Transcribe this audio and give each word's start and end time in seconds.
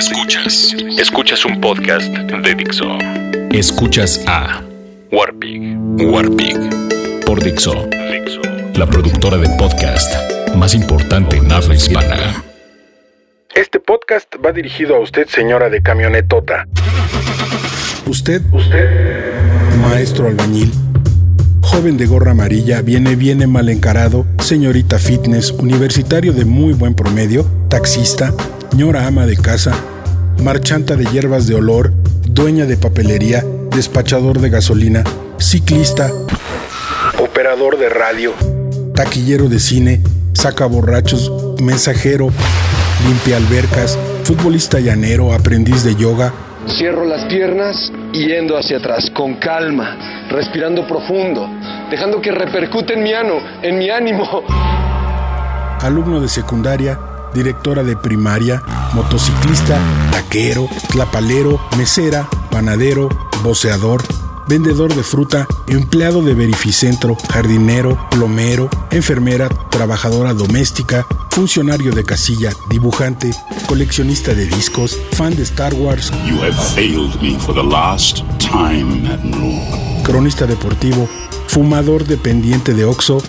Escuchas. 0.00 0.74
Escuchas 0.98 1.44
un 1.44 1.60
podcast 1.60 2.08
de 2.10 2.54
Dixo. 2.54 2.86
Escuchas 3.52 4.24
a 4.26 4.62
Warpig. 5.12 5.76
Warpig. 6.10 6.56
Por 7.26 7.44
Dixo. 7.44 7.86
Dixo. 8.10 8.40
La 8.76 8.86
productora 8.86 9.36
de 9.36 9.50
podcast 9.58 10.10
más 10.56 10.74
importante 10.74 11.36
en 11.36 11.52
habla 11.52 11.74
hispana. 11.74 12.42
Este 13.54 13.78
podcast 13.78 14.34
va 14.42 14.52
dirigido 14.52 14.96
a 14.96 15.00
usted, 15.00 15.28
señora 15.28 15.68
de 15.68 15.82
camionetota. 15.82 16.66
Usted, 18.06 18.40
usted, 18.52 19.34
maestro 19.82 20.28
albañil, 20.28 20.72
joven 21.60 21.98
de 21.98 22.06
gorra 22.06 22.30
amarilla, 22.30 22.80
viene, 22.80 23.16
viene 23.16 23.46
mal 23.46 23.68
encarado, 23.68 24.24
señorita 24.38 24.98
fitness, 24.98 25.50
universitario 25.50 26.32
de 26.32 26.46
muy 26.46 26.72
buen 26.72 26.94
promedio, 26.94 27.44
taxista, 27.68 28.32
ñora 28.74 29.06
ama 29.06 29.26
de 29.26 29.36
casa, 29.36 29.72
marchanta 30.42 30.96
de 30.96 31.04
hierbas 31.06 31.46
de 31.46 31.54
olor, 31.54 31.92
dueña 32.28 32.66
de 32.66 32.76
papelería, 32.76 33.44
despachador 33.70 34.40
de 34.40 34.48
gasolina, 34.48 35.04
ciclista, 35.38 36.10
operador 37.18 37.78
de 37.78 37.88
radio, 37.88 38.32
taquillero 38.94 39.48
de 39.48 39.58
cine, 39.58 40.00
saca 40.34 40.66
borrachos, 40.66 41.32
mensajero, 41.60 42.28
limpia 43.06 43.36
albercas, 43.36 43.98
futbolista 44.24 44.78
llanero, 44.78 45.32
aprendiz 45.32 45.82
de 45.82 45.96
yoga. 45.96 46.32
Cierro 46.68 47.04
las 47.04 47.24
piernas 47.24 47.90
yendo 48.12 48.56
hacia 48.56 48.78
atrás, 48.78 49.10
con 49.14 49.34
calma, 49.34 50.26
respirando 50.30 50.86
profundo, 50.86 51.48
dejando 51.90 52.20
que 52.20 52.30
repercute 52.30 52.94
en 52.94 53.02
mi 53.02 53.12
ano, 53.12 53.34
en 53.62 53.78
mi 53.78 53.90
ánimo. 53.90 54.24
Alumno 55.80 56.20
de 56.20 56.28
secundaria, 56.28 56.98
directora 57.34 57.82
de 57.82 57.96
primaria, 57.96 58.62
motociclista, 58.94 59.78
taquero, 60.10 60.68
tlapalero, 60.90 61.60
mesera, 61.76 62.28
panadero, 62.50 63.08
voceador, 63.42 64.02
vendedor 64.48 64.94
de 64.94 65.02
fruta, 65.02 65.46
empleado 65.68 66.22
de 66.22 66.34
verificentro, 66.34 67.16
jardinero, 67.32 67.96
plomero, 68.10 68.68
enfermera, 68.90 69.48
trabajadora 69.70 70.34
doméstica, 70.34 71.06
funcionario 71.30 71.92
de 71.92 72.04
casilla, 72.04 72.50
dibujante, 72.68 73.30
coleccionista 73.68 74.34
de 74.34 74.46
discos, 74.46 74.98
fan 75.12 75.36
de 75.36 75.42
Star 75.44 75.72
Wars, 75.74 76.10
You 76.26 76.38
have 76.42 76.56
failed 76.74 77.20
me 77.22 77.38
for 77.38 77.54
the 77.54 77.62
last 77.62 78.22
time, 78.38 79.08
Admiral. 79.08 80.02
cronista 80.02 80.46
deportivo, 80.46 81.08
fumador 81.46 82.04
dependiente 82.04 82.74
de 82.74 82.84
Oxo, 82.84 83.22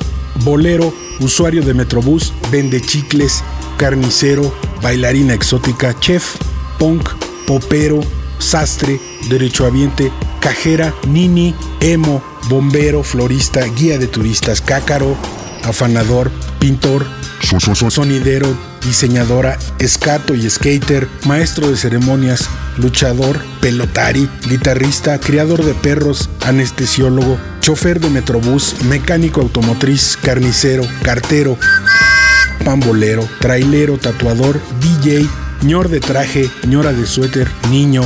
bolero, 0.43 0.91
usuario 1.19 1.61
de 1.63 1.75
Metrobús, 1.75 2.33
vende 2.51 2.81
chicles, 2.81 3.43
carnicero, 3.81 4.55
bailarina 4.83 5.33
exótica, 5.33 5.99
chef, 5.99 6.35
punk, 6.77 7.09
popero, 7.47 8.01
sastre, 8.37 9.01
derechohabiente, 9.27 10.11
cajera, 10.39 10.93
nini, 11.07 11.55
emo, 11.79 12.21
bombero, 12.47 13.01
florista, 13.01 13.61
guía 13.65 13.97
de 13.97 14.05
turistas, 14.05 14.61
cácaro, 14.61 15.17
afanador, 15.63 16.29
pintor, 16.59 17.07
sonidero, 17.89 18.55
diseñadora, 18.85 19.57
escato 19.79 20.35
y 20.35 20.47
skater, 20.47 21.07
maestro 21.25 21.67
de 21.67 21.75
ceremonias, 21.75 22.49
luchador, 22.77 23.43
pelotari, 23.61 24.29
guitarrista, 24.47 25.19
criador 25.19 25.65
de 25.65 25.73
perros, 25.73 26.29
anestesiólogo, 26.45 27.39
chofer 27.61 27.99
de 27.99 28.11
metrobús, 28.11 28.75
mecánico 28.83 29.41
automotriz, 29.41 30.19
carnicero, 30.21 30.83
cartero, 31.01 31.57
pambolero, 32.63 33.27
trailero, 33.39 33.97
tatuador, 33.97 34.59
DJ, 34.81 35.27
ñor 35.63 35.89
de 35.89 35.99
traje, 35.99 36.49
ñora 36.67 36.93
de 36.93 37.05
suéter, 37.05 37.49
niño, 37.69 38.03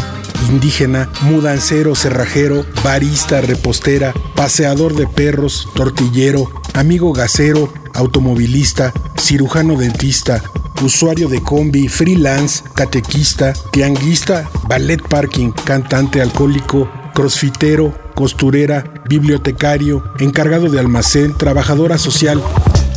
indígena, 0.49 1.09
mudancero, 1.21 1.95
cerrajero, 1.95 2.65
barista, 2.83 3.41
repostera, 3.41 4.13
paseador 4.35 4.95
de 4.95 5.07
perros, 5.07 5.67
tortillero, 5.75 6.49
amigo 6.73 7.13
gasero, 7.13 7.73
automovilista, 7.93 8.91
cirujano 9.17 9.77
dentista, 9.77 10.43
usuario 10.83 11.29
de 11.29 11.41
combi, 11.41 11.87
freelance, 11.87 12.63
catequista, 12.73 13.53
tianguista, 13.71 14.49
ballet 14.67 15.01
parking, 15.01 15.51
cantante 15.51 16.21
alcohólico, 16.21 16.89
crossfitero, 17.13 17.93
costurera, 18.13 18.83
bibliotecario, 19.07 20.03
encargado 20.19 20.69
de 20.69 20.79
almacén, 20.79 21.33
trabajadora 21.33 21.97
social, 21.97 22.41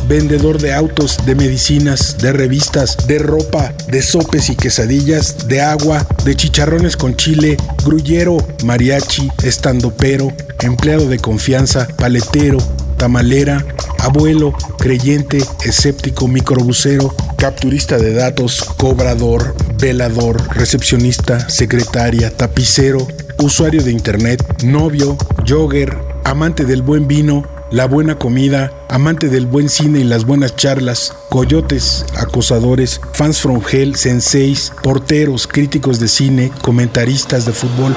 vendedor 0.09 0.59
de 0.59 0.73
autos, 0.73 1.17
de 1.27 1.35
medicinas, 1.35 2.17
de 2.17 2.33
revistas, 2.33 2.97
de 3.05 3.19
ropa, 3.19 3.73
de 3.89 4.01
sopes 4.01 4.49
y 4.49 4.55
quesadillas, 4.55 5.47
de 5.47 5.61
agua, 5.61 6.05
de 6.25 6.35
chicharrones 6.35 6.97
con 6.97 7.15
chile, 7.15 7.57
grullero, 7.85 8.37
mariachi, 8.65 9.29
estandopero, 9.43 10.33
empleado 10.61 11.07
de 11.07 11.19
confianza, 11.19 11.87
paletero, 11.95 12.57
tamalera, 12.97 13.63
abuelo, 13.99 14.51
creyente, 14.79 15.37
escéptico, 15.63 16.27
microbusero, 16.27 17.15
capturista 17.37 17.99
de 17.99 18.13
datos, 18.13 18.63
cobrador, 18.77 19.55
velador, 19.77 20.41
recepcionista, 20.55 21.47
secretaria, 21.49 22.35
tapicero, 22.35 23.07
usuario 23.37 23.83
de 23.83 23.91
internet, 23.91 24.63
novio, 24.63 25.15
jogger, 25.47 25.95
amante 26.23 26.65
del 26.65 26.81
buen 26.81 27.07
vino, 27.07 27.43
la 27.71 27.85
buena 27.85 28.17
comida, 28.17 28.71
amante 28.89 29.29
del 29.29 29.45
buen 29.45 29.69
cine 29.69 29.99
y 29.99 30.03
las 30.03 30.25
buenas 30.25 30.55
charlas, 30.55 31.15
coyotes, 31.29 32.05
acosadores, 32.17 32.99
fans 33.13 33.39
from 33.39 33.61
hell, 33.71 33.95
senseis, 33.95 34.73
porteros, 34.81 35.47
críticos 35.47 35.99
de 35.99 36.07
cine, 36.07 36.51
comentaristas 36.61 37.45
de 37.45 37.53
fútbol, 37.53 37.95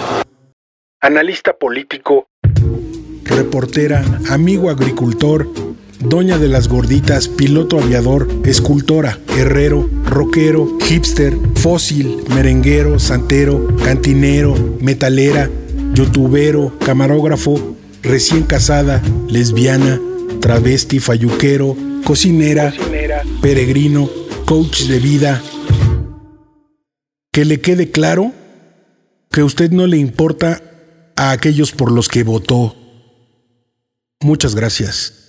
analista 1.01 1.55
político, 1.55 2.29
reportera, 3.25 4.05
amigo 4.29 4.69
agricultor, 4.69 5.49
doña 6.01 6.37
de 6.39 6.49
las 6.49 6.69
gorditas, 6.69 7.29
piloto 7.29 7.79
aviador, 7.79 8.29
escultora, 8.45 9.19
herrero, 9.39 9.89
rockero, 10.05 10.69
hipster, 10.81 11.35
fósil, 11.55 12.23
merenguero, 12.35 12.99
santero, 12.99 13.69
cantinero, 13.83 14.55
metalera, 14.81 15.49
youtubero, 15.95 16.79
camarógrafo, 16.85 17.77
recién 18.03 18.43
casada, 18.43 19.03
lesbiana, 19.29 20.01
travesti, 20.41 20.99
falluquero, 20.99 21.77
cocinera, 22.05 22.73
peregrino, 23.41 24.11
coach 24.45 24.83
de 24.83 24.99
vida. 24.99 25.43
Que 27.33 27.45
le 27.45 27.61
quede 27.61 27.91
claro 27.91 28.33
que 29.31 29.43
usted 29.43 29.71
no 29.71 29.87
le 29.87 29.97
importa 29.97 30.63
a 31.17 31.31
aquellos 31.31 31.73
por 31.73 31.91
los 31.91 32.09
que 32.09 32.23
votó. 32.23 32.77
Muchas 34.21 34.55
gracias. 34.55 35.22